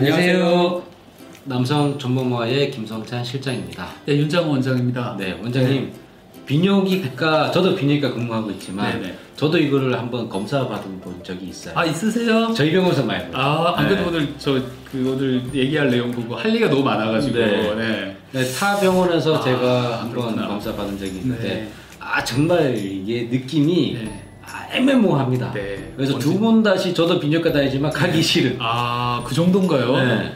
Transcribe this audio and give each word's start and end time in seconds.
안녕하세요. 0.00 0.82
남성 1.44 1.98
전문의의 1.98 2.70
김성찬 2.70 3.22
실장입니다. 3.22 3.86
네, 4.06 4.16
윤장호 4.16 4.50
원장입니다. 4.52 5.14
네, 5.18 5.38
원장님. 5.42 5.92
비뇨기과 6.46 7.50
저도 7.50 7.74
비뇨기과 7.76 8.14
근무하고 8.14 8.50
있지만 8.52 8.98
네네. 8.98 9.14
저도 9.36 9.58
이거를 9.58 9.96
한번 9.98 10.26
검사 10.26 10.66
받은 10.66 11.02
본 11.02 11.22
적이 11.22 11.48
있어요. 11.48 11.74
아 11.76 11.84
있으세요? 11.84 12.50
저희 12.54 12.72
병원에서 12.72 13.04
말고. 13.04 13.36
아, 13.36 13.74
안 13.76 13.88
그래도 13.88 14.10
네. 14.10 14.16
오늘 14.16 14.38
저그 14.38 15.12
오늘 15.14 15.42
얘기할 15.54 15.90
내용 15.90 16.10
보고 16.10 16.34
할 16.34 16.48
얘기가 16.48 16.70
너무 16.70 16.82
많아가지고. 16.82 17.38
네. 17.38 17.74
네. 17.74 18.16
네, 18.32 18.52
타 18.52 18.80
병원에서 18.80 19.36
아, 19.36 19.40
제가 19.42 20.00
한번. 20.00 20.34
검사 20.34 20.74
받은 20.74 20.98
적이 20.98 21.18
있는데 21.18 21.42
네. 21.46 21.68
아 21.98 22.24
정말 22.24 22.74
이게 22.74 23.28
느낌이 23.30 23.98
네. 24.02 24.08
아, 24.08 24.29
애매모호합니다. 24.72 25.52
네. 25.52 25.92
그래서 25.96 26.14
언제- 26.14 26.26
두번 26.28 26.62
다시 26.62 26.94
저도 26.94 27.18
비뇨기과 27.20 27.52
다니지만 27.52 27.90
가기 27.90 28.22
싫은. 28.22 28.56
아, 28.60 29.22
그 29.26 29.34
정도인가요? 29.34 29.96
네. 29.96 30.32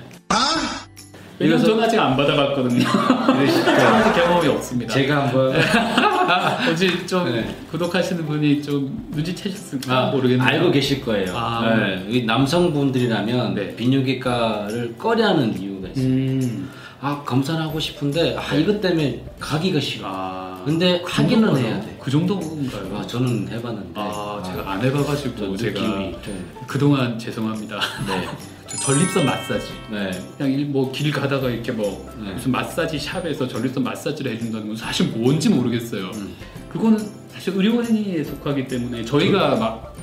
왜냐면 1.38 1.58
그래서- 1.60 1.66
저는 1.66 1.82
아직 1.84 1.98
안 1.98 2.16
받아봤거든요. 2.16 2.84
저는 3.26 4.12
경험이 4.14 4.48
없습니다. 4.48 4.94
제가 4.94 5.22
한번 5.24 5.52
어제 6.70 7.06
좀 7.06 7.24
네. 7.32 7.54
구독하시는 7.70 8.24
분이 8.24 8.62
좀 8.62 9.08
눈치채셨을까 9.10 9.96
아, 9.98 10.10
모르겠네요. 10.10 10.46
알고 10.46 10.70
계실 10.70 11.04
거예요. 11.04 11.32
아. 11.36 11.74
네, 11.76 12.04
이 12.08 12.24
남성분들이라면 12.24 13.54
네. 13.54 13.74
비뇨기과를 13.76 14.94
꺼려하는 14.96 15.60
이유가 15.60 15.88
있어요. 15.88 16.04
음. 16.06 16.70
아 17.04 17.22
검사를 17.22 17.60
하고 17.60 17.78
싶은데 17.78 18.34
아 18.34 18.54
이것 18.54 18.80
때문에 18.80 19.22
가기가 19.38 19.78
싫어. 19.78 20.06
아. 20.08 20.62
근데 20.64 21.02
그 21.04 21.12
하기는 21.12 21.42
정도인가요? 21.42 21.74
해야 21.74 21.80
돼. 21.84 21.98
그 22.00 22.10
정도인가요? 22.10 22.96
아, 22.96 23.06
저는 23.06 23.46
해봤는데 23.46 24.00
아, 24.00 24.04
아, 24.04 24.42
제가 24.42 24.72
안 24.72 24.80
해봐가지고 24.82 25.36
저 25.36 25.54
제가 25.54 25.80
느낌이 25.82 26.12
좀 26.24 26.50
그동안 26.66 27.18
죄송합니다. 27.18 27.78
네. 28.06 28.26
저 28.66 28.76
전립선 28.78 29.26
마사지. 29.26 29.66
네. 29.90 30.10
그냥 30.38 30.72
뭐 30.72 30.90
길 30.92 31.10
가다가 31.12 31.50
이렇게 31.50 31.72
뭐 31.72 32.10
네. 32.18 32.32
무슨 32.32 32.50
마사지 32.52 32.98
샵에서 32.98 33.46
전립선 33.48 33.84
마사지를 33.84 34.32
해준다는 34.32 34.68
건 34.68 34.76
사실 34.76 35.08
뭔지 35.08 35.50
모르겠어요. 35.50 36.06
음. 36.06 36.34
그거는 36.72 36.98
사실 37.28 37.52
의료행위에 37.54 38.24
속하기 38.24 38.66
때문에 38.66 39.04
저희가 39.04 39.56
막 39.56 39.94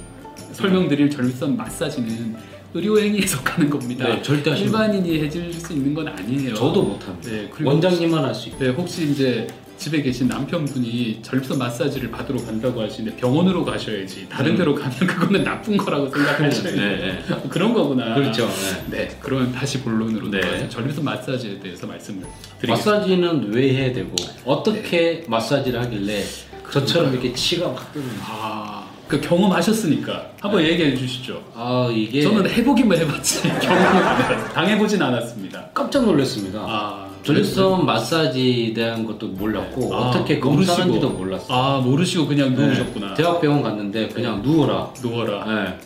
설명드릴 0.54 1.10
전립선 1.10 1.58
마사지는 1.58 2.36
의료행위에 2.74 3.26
속하는 3.26 3.70
겁니다. 3.70 4.08
네, 4.08 4.22
절대 4.22 4.52
일반인이 4.58 5.20
해줄 5.22 5.52
수 5.54 5.74
있는 5.74 5.94
건 5.94 6.08
아니에요. 6.08 6.54
저도 6.56 6.84
못합니다. 6.84 7.30
네, 7.30 7.50
원장님만 7.62 8.24
할 8.24 8.34
수 8.34 8.50
있고. 8.50 8.60
네, 8.64 8.70
혹시 8.70 9.12
이제 9.12 9.46
집에 9.78 10.02
계신 10.02 10.28
남편분이 10.28 11.20
전립선 11.24 11.58
마사지를 11.58 12.12
받으러 12.12 12.40
간다고 12.46 12.82
하시는데 12.82 13.18
병원으로 13.18 13.66
가셔야지 13.66 14.28
다른 14.30 14.52
음. 14.52 14.58
데로 14.58 14.76
가면 14.76 14.96
그거는 15.00 15.44
나쁜 15.44 15.76
거라고 15.76 16.08
생각하셔야지 16.10 16.78
네, 16.78 16.98
네. 17.28 17.36
그런 17.50 17.74
거구나. 17.74 18.14
그렇죠. 18.14 18.48
네. 18.92 18.98
네, 19.08 19.18
그러면 19.20 19.52
다시 19.52 19.82
본론으로 19.82 20.30
네. 20.30 20.70
전립선 20.70 21.04
마사지에 21.04 21.60
대해서 21.60 21.88
말씀을 21.88 22.22
드리겠습니다. 22.60 22.92
마사지는 22.92 23.52
왜 23.54 23.74
해야 23.74 23.92
되고 23.92 24.14
어떻게 24.46 25.24
마사지를 25.28 25.82
하길래 25.82 26.24
저처럼 26.72 27.12
이렇게 27.14 27.34
치가 27.34 27.68
막 27.70 27.92
뜨는 27.92 28.08
아, 28.22 28.86
그 29.12 29.20
경험하셨으니까 29.20 30.26
한번 30.40 30.64
얘기해 30.64 30.96
주시죠. 30.96 31.42
아 31.54 31.90
이게 31.94 32.22
저는 32.22 32.50
해보기만 32.50 32.98
해봤지 32.98 33.42
경험을 33.44 33.86
안 34.04 34.22
해봤어요. 34.22 34.54
당해보진 34.54 35.02
않았습니다. 35.02 35.66
깜짝 35.74 36.06
놀랐습니다. 36.06 36.60
아, 36.66 37.08
전립선 37.24 37.86
마사지에 37.86 38.72
대한 38.74 39.06
것도 39.06 39.28
몰랐고 39.28 39.94
아, 39.94 39.98
어떻게. 40.10 40.40
검사하는지도 40.40 41.10
몰랐어요. 41.10 41.48
아 41.50 41.82
모르시고 41.82 42.26
그냥 42.26 42.56
네. 42.56 42.66
누우셨구나. 42.68 43.14
대학병원 43.16 43.62
갔는데 43.64 44.08
그냥 44.08 44.42
누워라. 44.42 44.90
누워라. 45.04 45.44
네. 45.46 45.78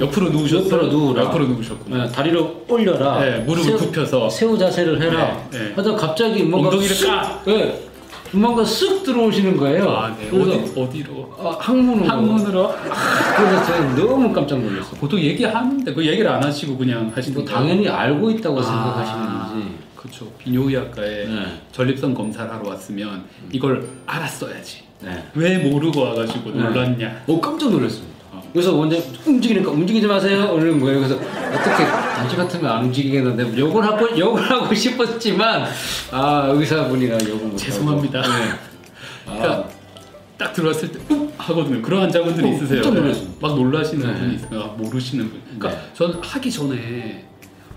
옆으로 0.00 0.30
누우셨어요. 0.30 0.64
옆으로 0.64 0.86
누우라. 0.88 1.22
옆으로 1.22 1.46
누우셨구나. 1.46 2.06
네, 2.06 2.10
다리를 2.12 2.44
올려라. 2.68 3.20
네, 3.20 3.38
무릎을 3.46 3.76
굽혀서 3.76 4.28
새우 4.28 4.58
자세를 4.58 5.00
해라. 5.00 5.40
네, 5.52 5.58
네. 5.68 5.72
하다 5.76 5.94
갑자기 5.94 6.42
뭔가 6.42 6.70
엉덩이를 6.70 6.96
쑥- 6.96 7.06
까. 7.06 7.40
네. 7.46 7.80
뭔가 8.34 8.62
쓱 8.62 9.04
들어오시는 9.04 9.56
거예요. 9.56 9.90
아, 9.90 10.16
네. 10.16 10.28
어디 10.28 10.80
어디로? 10.80 11.34
아, 11.38 11.56
항문으로. 11.60 12.08
항문으로. 12.08 12.72
그래서 13.36 13.64
제가 13.66 13.94
너무 13.94 14.32
깜짝 14.32 14.58
놀랐어요. 14.60 14.94
보통 14.98 15.20
얘기하는데 15.20 15.92
그 15.92 16.06
얘기를 16.06 16.30
안 16.30 16.42
하시고 16.42 16.76
그냥 16.78 17.12
하시는 17.14 17.36
뭐 17.36 17.44
당연히 17.44 17.88
알고 17.88 18.30
있다고 18.30 18.62
생각하시는지. 18.62 19.22
아, 19.28 19.64
그렇죠. 19.96 20.26
비뇨기학과에 20.38 21.26
네. 21.26 21.60
전립선 21.72 22.14
검사를 22.14 22.50
하러 22.50 22.68
왔으면 22.70 23.24
이걸 23.52 23.86
알았어야지. 24.06 24.82
네. 25.02 25.22
왜 25.34 25.58
모르고 25.58 26.00
와가지고 26.00 26.50
네. 26.50 26.62
놀랐냐? 26.62 27.22
어 27.26 27.40
깜짝 27.40 27.70
놀랐습니다. 27.70 28.12
어. 28.32 28.42
그래서 28.52 28.74
원장 28.74 29.00
움직이니까 29.26 29.70
움직이지 29.70 30.06
마세요 30.06 30.54
이러는 30.56 30.80
거예요. 30.80 30.98
그래서 31.00 31.14
어떻게 31.16 31.84
단지 32.22 32.36
같으면 32.36 32.70
안 32.70 32.84
움직이겠는데 32.84 33.58
욕을 33.58 33.82
하고 33.84 34.18
욕을 34.18 34.50
하고 34.50 34.72
싶었지만 34.74 35.66
아 36.10 36.48
의사분이라 36.52 37.18
욕을 37.28 37.46
못 37.48 37.56
죄송합니다. 37.56 38.22
네. 38.22 38.28
그러니까 39.26 39.52
아, 39.52 39.64
딱 40.38 40.52
들어왔을 40.52 40.90
때 40.92 40.98
욱 41.14 41.32
하거든요. 41.36 41.82
그런 41.82 42.02
환자분들이 42.02 42.46
어, 42.48 42.52
있으세요. 42.52 42.82
막 43.40 43.54
놀라시는 43.56 44.06
네. 44.06 44.20
분이 44.20 44.34
있어요. 44.36 44.60
막 44.60 44.76
모르시는 44.76 45.28
분. 45.30 45.40
그러니까 45.58 45.80
네. 45.82 45.88
전 45.94 46.18
하기 46.22 46.50
전에 46.50 47.24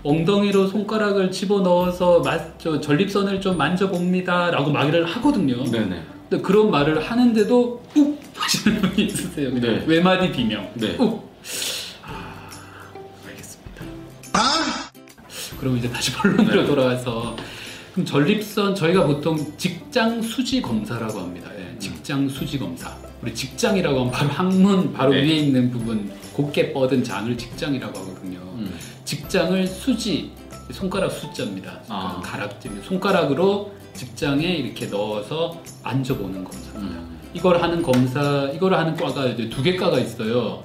엉덩이로 0.04 0.68
손가락을 0.68 1.32
집어 1.32 1.60
넣어서 1.60 2.22
저 2.58 2.80
전립선을 2.80 3.40
좀 3.40 3.56
만져봅니다 3.56 4.50
라고 4.52 4.70
말을 4.70 5.04
하거든요. 5.06 5.64
네네. 5.64 6.00
근데 6.28 6.42
그런 6.42 6.70
말을 6.70 7.02
하는데도 7.02 7.82
욱 7.96 8.20
하시는 8.36 8.80
분이 8.80 9.06
있으세요. 9.06 9.50
네. 9.54 9.82
외마디 9.86 10.30
비명. 10.30 10.68
네. 10.74 10.96
욱. 10.98 11.26
그럼 15.58 15.76
이제 15.78 15.88
다시 15.90 16.12
본론으로 16.12 16.62
네. 16.62 16.66
돌아와서 16.66 17.36
그럼 17.92 18.04
전립선 18.06 18.74
저희가 18.74 19.06
보통 19.06 19.36
직장 19.56 20.20
수지 20.22 20.60
검사라고 20.60 21.20
합니다. 21.20 21.50
예, 21.58 21.78
직장 21.78 22.28
수지 22.28 22.58
검사. 22.58 22.94
우리 23.22 23.34
직장이라고 23.34 23.98
하면 24.00 24.12
바로 24.12 24.28
항문 24.30 24.92
바로 24.92 25.12
네. 25.12 25.22
위에 25.22 25.36
있는 25.38 25.70
부분 25.70 26.10
곱게 26.34 26.72
뻗은 26.72 27.02
장을 27.02 27.36
직장이라고 27.36 27.98
하거든요. 27.98 28.38
음. 28.56 28.74
직장을 29.04 29.66
수지 29.66 30.30
손가락 30.70 31.10
숫자입니다. 31.10 31.80
아. 31.88 32.20
가락지 32.22 32.68
손가락으로 32.86 33.72
직장에 33.94 34.44
이렇게 34.44 34.86
넣어서 34.86 35.62
만져보는 35.82 36.44
검사입니다. 36.44 36.78
음. 37.00 37.18
이걸 37.32 37.62
하는 37.62 37.82
검사, 37.82 38.50
이걸 38.52 38.74
하는 38.74 38.94
과가 38.94 39.26
이제 39.26 39.48
두 39.48 39.62
개 39.62 39.76
과가 39.76 39.98
있어요. 39.98 40.62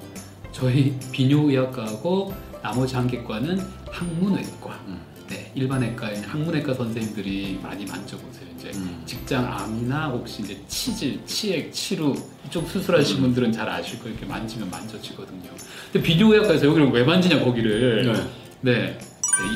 저희 0.51 0.94
비뇨의학과하고 1.12 2.34
나머지 2.61 2.95
한 2.95 3.07
개 3.07 3.23
과는 3.23 3.59
항문외과. 3.89 4.79
음. 4.88 4.99
네, 5.29 5.49
일반외과에는 5.55 6.23
항문외과 6.27 6.73
선생님들이 6.73 7.59
많이 7.63 7.85
만져보세요. 7.85 8.47
이제 8.57 8.72
음. 8.75 9.01
직장 9.05 9.45
암이나 9.51 10.07
혹시 10.09 10.41
이제 10.44 10.57
치질, 10.67 11.25
치액, 11.25 11.71
치루 11.73 12.13
이쪽 12.45 12.67
수술하신 12.67 13.17
음. 13.17 13.21
분들은 13.21 13.51
잘 13.53 13.67
아실 13.69 13.97
거예요. 14.00 14.13
이렇게 14.13 14.25
만지면 14.25 14.69
만져지거든요. 14.69 15.50
근데 15.91 16.05
비뇨의학과에서 16.05 16.66
여기를 16.67 16.89
왜 16.91 17.03
만지냐 17.03 17.44
거기를. 17.44 18.05
네. 18.05 18.13
네. 18.61 18.97
네, 18.97 19.00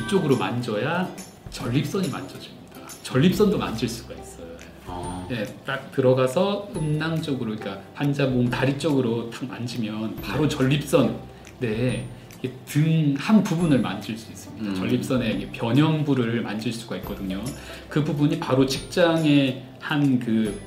이쪽으로 0.06 0.36
만져야 0.38 1.08
전립선이 1.50 2.08
만져집니다. 2.08 2.80
전립선도 3.02 3.58
만질 3.58 3.88
수가 3.88 4.14
있어요. 4.14 4.46
아. 4.86 5.26
네, 5.30 5.44
딱 5.66 5.92
들어가서 5.92 6.70
음낭 6.74 7.20
쪽으로, 7.20 7.54
그러니까 7.54 7.82
환자 7.94 8.26
몸 8.26 8.48
다리 8.48 8.78
쪽으로 8.78 9.28
탁 9.30 9.46
만지면 9.46 10.16
바로 10.16 10.48
전립선 10.48 11.16
내 11.60 12.04
등 12.66 13.14
한 13.18 13.42
부분을 13.42 13.80
만질 13.80 14.16
수 14.18 14.30
있습니다. 14.30 14.68
음. 14.70 14.74
전립선의 14.74 15.48
변형부를 15.52 16.42
만질 16.42 16.72
수가 16.72 16.96
있거든요. 16.98 17.42
그 17.88 18.04
부분이 18.04 18.38
바로 18.38 18.66
직장의 18.66 19.62
한그 19.80 20.60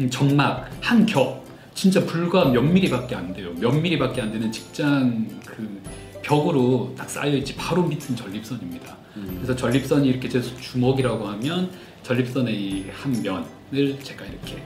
음, 0.00 0.10
정막 0.10 0.70
한 0.80 1.06
겹, 1.06 1.44
진짜 1.74 2.04
불과 2.04 2.46
몇 2.46 2.62
미리밖에 2.62 3.14
안 3.14 3.32
돼요. 3.32 3.52
몇 3.58 3.70
미리밖에 3.72 4.20
안 4.22 4.32
되는 4.32 4.50
직장 4.52 5.26
그 5.46 5.80
벽으로 6.22 6.94
딱 6.96 7.08
쌓여 7.08 7.34
있지 7.36 7.54
바로 7.56 7.82
밑은 7.84 8.16
전립선입니다. 8.16 8.96
음. 9.16 9.32
그래서 9.36 9.56
전립선이 9.56 10.08
이렇게 10.08 10.28
제 10.28 10.40
주먹이라고 10.42 11.26
하면 11.28 11.70
전립선의 12.02 12.54
이 12.54 12.90
한 12.92 13.12
면을 13.22 13.98
제가 14.02 14.24
이렇게 14.24 14.62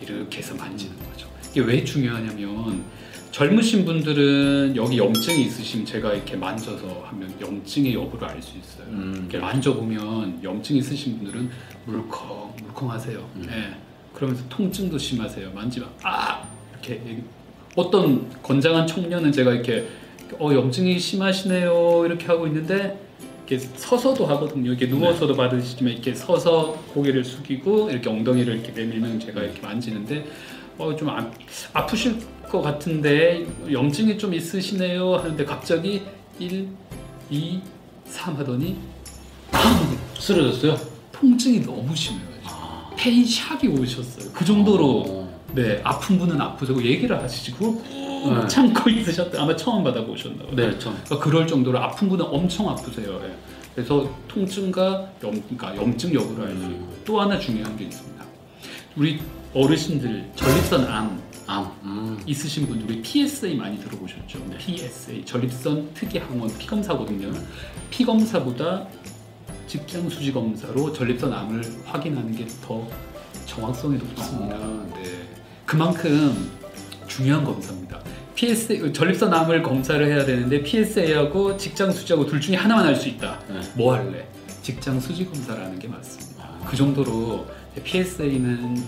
이렇게 0.00 0.38
해서 0.38 0.54
만지는 0.54 0.94
거죠. 1.10 1.28
이게 1.50 1.60
왜 1.60 1.84
중요하냐면 1.84 2.84
젊으신 3.40 3.84
분들은 3.84 4.76
여기 4.76 4.96
염증이 4.96 5.42
있으시면 5.44 5.84
제가 5.84 6.14
이렇게 6.14 6.36
만져서 6.36 7.04
하면 7.08 7.34
염증의 7.38 7.92
여부를 7.92 8.26
알 8.26 8.40
수 8.40 8.56
있어요. 8.56 8.86
음. 8.88 9.14
이렇게 9.14 9.36
만져보면 9.36 10.40
염증 10.42 10.76
있으신 10.76 11.18
분들은 11.18 11.50
물컹 11.84 12.56
물컹하세요. 12.62 13.18
음. 13.36 13.46
예. 13.50 13.76
그러면서 14.14 14.42
통증도 14.48 14.96
심하세요. 14.96 15.50
만지면 15.54 15.86
아 16.02 16.48
이렇게 16.72 17.18
어떤 17.74 18.26
건장한 18.42 18.86
청년은 18.86 19.32
제가 19.32 19.52
이렇게 19.52 19.86
어 20.40 20.54
염증이 20.54 20.98
심하시네요 20.98 22.06
이렇게 22.06 22.24
하고 22.28 22.46
있는데 22.46 22.98
이렇게 23.46 23.58
서서도 23.58 24.24
하거든요. 24.24 24.70
이렇게 24.70 24.86
누워서도 24.86 25.34
받으시지만 25.34 25.92
이렇게 25.92 26.14
서서 26.14 26.82
고개를 26.94 27.22
숙이고 27.22 27.90
이렇게 27.90 28.08
엉덩이를 28.08 28.54
이렇게 28.54 28.72
내밀면 28.72 29.20
제가 29.20 29.42
이렇게 29.42 29.60
만지는데 29.60 30.24
어좀 30.78 31.08
아프실 31.72 32.18
것 32.50 32.62
같은데 32.62 33.46
염증이 33.70 34.18
좀 34.18 34.34
있으시네요 34.34 35.16
하는데 35.16 35.44
갑자기 35.44 36.02
1, 36.38 36.68
2, 37.30 37.60
3 38.04 38.36
하더니 38.36 38.76
팡! 39.50 39.98
쓰러졌어요? 40.18 40.76
통증이 41.12 41.60
너무 41.64 41.94
심해요. 41.96 42.26
아. 42.44 42.90
페인샵이 42.96 43.68
오셨어요. 43.68 44.30
그 44.32 44.44
정도로 44.44 45.04
어. 45.08 45.40
네 45.54 45.80
아픈 45.82 46.18
분은 46.18 46.38
아프다고 46.40 46.82
얘기를 46.84 47.16
그걸 47.16 47.58
꾹 47.58 47.82
네. 47.88 48.48
참고 48.48 48.90
있으셨다. 48.90 49.42
아마 49.42 49.54
처음 49.56 49.82
받아보셨나 49.84 50.42
봐요. 50.44 50.54
네, 50.54 50.78
저. 50.78 50.90
그러니까 50.90 51.18
그럴 51.20 51.46
정도로 51.46 51.78
아픈 51.78 52.08
분은 52.08 52.24
엄청 52.26 52.68
아프세요. 52.68 53.20
예. 53.24 53.32
그래서 53.74 54.10
통증과 54.28 55.10
염, 55.22 55.40
그러니까 55.42 55.76
염증 55.76 56.12
여부를 56.14 56.48
알 56.48 56.56
수 56.56 56.64
있고 56.64 56.96
또 57.04 57.20
하나 57.20 57.38
중요한 57.38 57.76
게 57.76 57.84
있습니다. 57.84 58.24
우리 58.96 59.20
어르신들 59.54 60.30
전립선 60.34 60.84
암 60.86 61.20
암. 61.48 61.70
음. 61.84 62.20
있으신 62.26 62.66
분들 62.66 62.90
우리 62.90 63.02
PSA 63.02 63.54
많이 63.56 63.78
들어보셨죠? 63.78 64.38
네. 64.50 64.56
PSA 64.58 65.24
전립선 65.24 65.90
특이 65.94 66.18
항원 66.18 66.50
피검사거든요. 66.58 67.32
피검사보다 67.90 68.86
직장 69.68 70.08
수지 70.10 70.32
검사로 70.32 70.92
전립선 70.92 71.32
암을 71.32 71.62
확인하는 71.84 72.34
게 72.34 72.46
더 72.62 72.86
정확성이 73.46 73.96
높습니다. 73.98 74.56
아. 74.56 74.86
네. 74.96 75.04
그만큼 75.64 76.50
중요한 77.06 77.44
검사입니다. 77.44 78.00
PSA 78.34 78.92
전립선 78.92 79.32
암을 79.32 79.62
검사를 79.62 80.04
해야 80.04 80.24
되는데 80.24 80.62
PSA하고 80.64 81.56
직장 81.56 81.92
수지하고 81.92 82.26
둘 82.26 82.40
중에 82.40 82.56
하나만 82.56 82.84
할 82.86 82.96
수 82.96 83.08
있다. 83.08 83.38
네. 83.48 83.60
뭐 83.76 83.94
할래? 83.94 84.26
직장 84.62 84.98
수지 84.98 85.24
검사라는 85.24 85.78
게 85.78 85.86
맞습니다. 85.86 86.42
아. 86.42 86.66
그 86.68 86.76
정도로 86.76 87.46
PSA는 87.84 88.82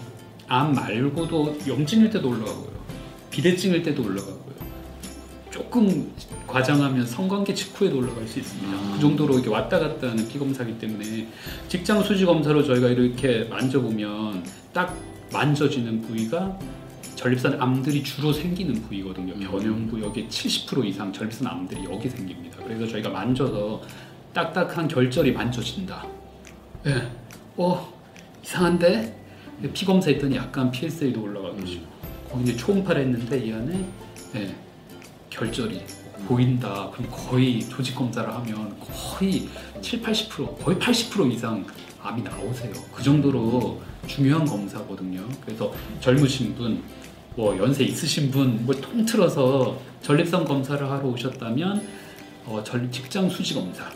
암 0.49 0.73
말고도 0.73 1.59
염증일 1.67 2.11
때도 2.11 2.29
올라가고요. 2.31 2.79
비대증일 3.31 3.83
때도 3.83 4.03
올라가고요. 4.03 4.39
조금 5.50 6.12
과장하면 6.47 7.06
성관계 7.06 7.53
직후에도 7.53 7.99
올라갈 7.99 8.27
수 8.27 8.39
있습니다. 8.39 8.73
음. 8.79 8.93
그 8.95 9.00
정도로 9.00 9.35
이렇게 9.35 9.50
왔다 9.50 9.79
갔다 9.79 10.11
하는 10.11 10.27
피검사기 10.29 10.79
때문에 10.79 11.29
직장 11.69 12.03
수지 12.03 12.25
검사로 12.25 12.62
저희가 12.65 12.89
이렇게 12.89 13.45
만져보면 13.45 14.45
딱 14.73 14.97
만져지는 15.33 16.03
부위가 16.03 16.59
전립선 17.17 17.61
암들이 17.61 18.03
주로 18.05 18.33
생기는 18.33 18.81
부위거든요. 18.83 19.35
음. 19.35 19.41
변형구역의 19.41 20.29
70% 20.29 20.87
이상 20.87 21.12
전립선 21.12 21.47
암들이 21.47 21.85
여기 21.91 22.09
생깁니다. 22.09 22.59
그래서 22.65 22.87
저희가 22.87 23.11
만져서 23.11 23.83
딱딱한 24.33 24.89
결절이 24.89 25.33
만져진다. 25.33 26.06
예. 26.87 27.11
어 27.56 27.93
이상한데 28.45 29.18
피 29.73 29.85
검사했더니 29.85 30.37
약간 30.37 30.71
PSA도 30.71 31.23
올라가고 31.23 31.59
있고 31.61 31.87
거기 32.31 32.45
이제 32.45 32.57
초음파를 32.57 33.03
했는데 33.03 33.39
이 33.39 33.53
안에 33.53 33.85
예, 34.37 34.55
결절이 35.31 35.83
보인다. 36.27 36.91
그럼 36.93 37.11
거의 37.11 37.61
조직 37.69 37.95
검사를 37.95 38.29
하면 38.29 38.77
거의 38.81 39.49
7, 39.81 40.03
80% 40.03 40.63
거의 40.63 40.77
80% 40.79 41.33
이상 41.33 41.65
암이 42.03 42.23
나오세요. 42.23 42.73
그 42.93 43.03
정도로 43.03 43.81
중요한 44.07 44.45
검사거든요. 44.45 45.27
그래서 45.45 45.73
젊으신 46.01 46.55
분, 46.55 46.83
뭐 47.35 47.57
연세 47.59 47.85
있으신 47.85 48.31
분, 48.31 48.65
뭐 48.65 48.75
통틀어서 48.75 49.79
전립선 50.03 50.45
검사를 50.45 50.89
하러 50.89 51.09
오셨다면 51.09 51.87
어, 52.47 52.63
전 52.65 52.91
직장 52.93 53.29
수지 53.29 53.55
검사. 53.55 53.91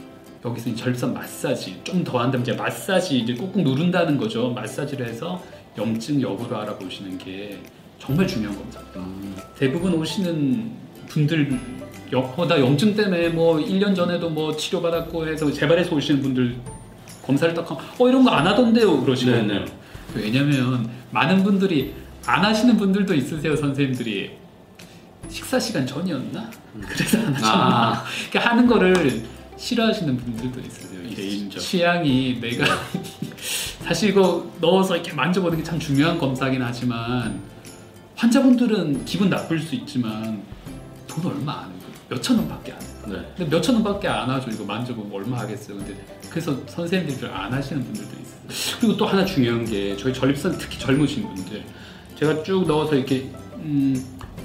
여기서 0.44 0.74
전립선 0.74 1.14
마사지 1.14 1.80
좀 1.84 2.02
더 2.02 2.18
한다면 2.18 2.42
이제 2.42 2.52
마사지 2.52 3.20
이제 3.20 3.34
꾹꾹 3.34 3.62
누른다는 3.62 4.16
거죠. 4.18 4.50
마사지를 4.50 5.08
해서 5.08 5.40
염증 5.76 6.20
여부를 6.20 6.56
알아보시는 6.58 7.18
게 7.18 7.58
정말 7.98 8.26
중요한 8.26 8.56
검사입니다. 8.56 9.00
음. 9.00 9.36
대부분 9.58 9.94
오시는 9.94 10.70
분들 11.08 11.58
여- 12.12 12.34
어, 12.36 12.46
나 12.46 12.58
염증 12.60 12.94
때문에 12.94 13.28
뭐 13.30 13.56
1년 13.58 13.94
전에도 13.96 14.28
뭐 14.28 14.54
치료받았고 14.54 15.26
해서 15.28 15.50
재발해서 15.50 15.94
오시는 15.94 16.20
분들 16.22 16.56
검사를 17.24 17.54
딱 17.54 17.70
하면 17.70 17.82
어 17.98 18.08
이런 18.08 18.24
거 18.24 18.30
안 18.30 18.46
하던데요 18.46 19.00
그러시거든요. 19.02 19.46
네네. 19.46 19.64
왜냐면 20.14 20.90
많은 21.10 21.42
분들이 21.42 21.94
안 22.26 22.44
하시는 22.44 22.76
분들도 22.76 23.14
있으세요 23.14 23.56
선생님들이 23.56 24.30
식사 25.28 25.58
시간 25.58 25.86
전이었나? 25.86 26.50
그래서 26.86 27.18
안 27.18 27.34
하셨나? 27.34 27.54
아. 27.54 28.04
그러니까 28.30 28.50
하는 28.50 28.66
거를 28.66 29.22
싫어하시는 29.56 30.16
분들도 30.16 30.60
있으세요. 30.60 31.00
이 31.08 31.14
개인적. 31.14 31.60
취향이 31.62 32.38
내가 32.40 32.64
사실 33.84 34.10
이거 34.10 34.46
넣어서 34.60 34.94
이렇게 34.96 35.12
만져보는 35.12 35.58
게 35.58 35.64
참 35.64 35.78
중요한 35.78 36.18
검사긴 36.18 36.62
하지만 36.62 37.40
환자분들은 38.16 39.04
기분 39.04 39.30
나쁠 39.30 39.58
수 39.58 39.74
있지만 39.74 40.42
돈 41.06 41.26
얼마 41.26 41.60
안 41.62 41.70
해요. 41.70 41.78
몇천 42.08 42.38
원밖에 42.38 42.72
안 42.72 42.80
해요. 42.82 42.90
네. 43.06 43.32
근데 43.36 43.56
몇천 43.56 43.74
원밖에 43.76 44.08
안 44.08 44.28
하죠. 44.30 44.50
이거 44.50 44.64
만져보면 44.64 45.12
얼마 45.12 45.38
하겠어요. 45.40 45.78
근데 45.78 45.96
그래서 46.30 46.56
선생님들이 46.66 47.30
안 47.30 47.52
하시는 47.52 47.82
분들도 47.82 48.10
있어요. 48.20 48.78
그리고 48.80 48.96
또 48.96 49.06
하나 49.06 49.24
중요한 49.24 49.64
게 49.64 49.96
저희 49.96 50.12
전립선 50.12 50.58
특히 50.58 50.78
젊으신 50.78 51.26
분들 51.34 51.64
제가 52.18 52.42
쭉 52.42 52.66
넣어서 52.66 52.94
이렇게 52.94 53.30
음, 53.56 54.04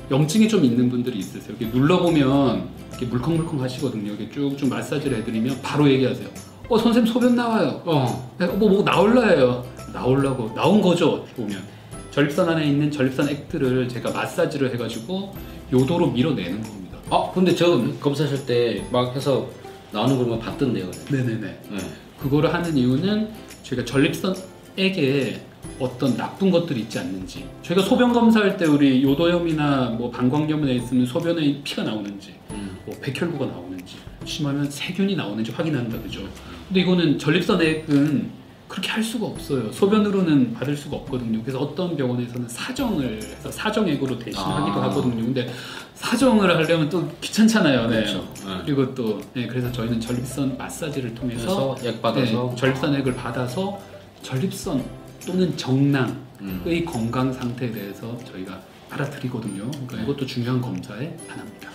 염증이 0.10 0.48
좀 0.48 0.64
있는 0.64 0.90
분들이 0.90 1.20
있으세요. 1.20 1.56
이렇게 1.60 1.66
눌러보면 1.78 2.70
이렇게 2.92 3.06
물컹물컹 3.08 3.62
하시거든요. 3.62 4.14
이렇게 4.14 4.30
쭉쭉 4.32 4.70
마사지를 4.70 5.18
해드리면 5.20 5.62
바로 5.62 5.90
얘기하세요. 5.90 6.28
어 6.70 6.78
선생님 6.78 7.12
소변 7.12 7.36
나와요. 7.36 7.82
어. 7.86 8.32
네, 8.38 8.46
뭐, 8.48 8.70
뭐 8.70 8.84
나올라 8.84 9.28
해요. 9.28 9.64
나오려고 9.94 10.54
나온 10.54 10.82
거죠. 10.82 11.14
어떻게 11.14 11.34
보면 11.36 11.64
전립선 12.12 12.50
안에 12.50 12.66
있는 12.68 12.92
전립선 12.92 13.30
액들을 13.30 13.88
제가 13.88 14.12
마사지를 14.12 14.74
해가지고 14.74 15.34
요도로 15.72 16.08
밀어내는 16.12 16.62
겁니다. 16.62 16.98
아, 17.10 17.32
근데 17.34 17.56
저 17.56 17.82
검사하실 18.00 18.46
때 18.46 18.84
막 18.92 19.16
해서 19.16 19.48
나오는 19.92 20.18
걸만 20.18 20.40
봤던데요. 20.40 20.92
네네네. 21.10 21.40
네. 21.42 21.78
그거를 22.20 22.54
하는 22.54 22.76
이유는 22.76 23.30
저희가 23.64 23.86
전립선에게 23.86 25.40
어떤 25.80 26.18
나쁜 26.18 26.50
것들이 26.52 26.82
있지 26.82 27.00
않는지 27.00 27.46
저희가 27.62 27.84
소변 27.84 28.12
검사할 28.12 28.58
때 28.58 28.66
우리 28.66 29.04
요도염이나 29.04 29.92
뭐 29.98 30.10
방광염에 30.12 30.74
있으면 30.76 31.06
소변에 31.06 31.62
피가 31.64 31.84
나오는지 31.84 32.34
음. 32.52 32.78
뭐 32.86 32.96
백혈구가 33.02 33.46
나오는지 33.46 33.96
심하면 34.26 34.70
세균이 34.70 35.16
나오는지 35.16 35.52
확인한다 35.52 36.02
그죠 36.02 36.22
근데 36.68 36.82
이거는 36.82 37.18
전립선액은 37.20 38.38
그렇게 38.68 38.90
할 38.90 39.02
수가 39.02 39.28
없어요 39.28 39.72
소변으로는 39.72 40.54
받을 40.54 40.76
수가 40.76 40.98
없거든요 40.98 41.42
그래서 41.42 41.60
어떤 41.60 41.96
병원에서는 41.96 42.48
사정을 42.50 43.22
해서 43.24 43.50
사정액으로 43.50 44.20
대신하기도 44.20 44.80
아. 44.80 44.90
하거든요 44.90 45.24
근데 45.24 45.50
사정을 45.96 46.54
하려면 46.56 46.90
또 46.90 47.10
귀찮잖아요 47.22 47.88
네. 47.88 48.02
그렇죠. 48.02 48.28
네. 48.46 48.62
그리고 48.66 48.94
또 48.94 49.22
네, 49.34 49.48
그래서 49.48 49.72
저희는 49.72 50.00
전립선 50.02 50.58
마사지를 50.58 51.16
통해서 51.16 51.76
약 51.86 52.02
받아서 52.02 52.50
네, 52.50 52.56
전립선액을 52.56 53.16
받아서 53.16 53.80
전립선 54.22 54.84
또는 55.26 55.56
정낭의 55.58 56.16
음. 56.42 56.86
건강 56.86 57.32
상태에 57.32 57.72
대해서 57.72 58.18
저희가 58.32 58.62
알아드리거든요. 58.90 59.70
그러니까 59.72 59.98
네. 59.98 60.04
이것도 60.04 60.26
중요한 60.26 60.62
검사의 60.62 61.18
하나입니다. 61.28 61.70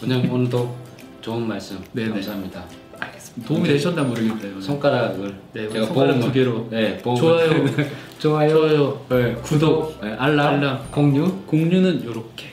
원장님 0.00 0.30
오늘도 0.30 0.76
좋은 1.20 1.46
말씀 1.46 1.82
네네. 1.92 2.10
감사합니다. 2.10 2.64
도움이 3.46 3.66
되셨나 3.68 4.02
모르겠네요. 4.02 4.60
손가락을 4.60 5.34
네, 5.52 5.68
제가 5.68 5.86
손가락 5.86 6.20
두 6.20 6.32
개로 6.32 6.68
네, 6.70 6.98
좋아요, 7.02 7.64
좋아요, 8.18 8.48
좋아요, 8.50 9.00
네, 9.08 9.34
구독, 9.42 9.98
네, 10.02 10.12
알람, 10.18 10.54
알람. 10.54 10.84
공유, 10.90 11.32
공유는 11.46 12.02
이렇게 12.02 12.46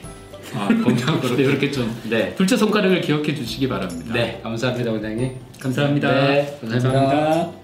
아, 0.54 0.66
공유 0.68 1.36
네, 1.36 1.42
이렇게 1.44 1.70
좀 1.70 1.94
네, 2.08 2.34
둘째 2.34 2.56
손가락을 2.56 3.00
기억해 3.02 3.34
주시기 3.34 3.68
바랍니다. 3.68 4.12
네, 4.14 4.40
감사합니다, 4.42 4.90
원장님. 4.90 5.32
감사합니다. 5.60 6.10
네, 6.12 6.58
감사합니다. 6.60 6.92
감사합니다. 6.92 7.59